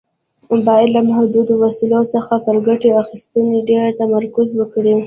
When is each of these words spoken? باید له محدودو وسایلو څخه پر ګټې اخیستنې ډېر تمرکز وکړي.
باید 0.67 0.89
له 0.95 1.01
محدودو 1.09 1.53
وسایلو 1.63 2.01
څخه 2.13 2.33
پر 2.45 2.55
ګټې 2.67 2.89
اخیستنې 3.01 3.59
ډېر 3.69 3.87
تمرکز 4.01 4.47
وکړي. 4.59 4.95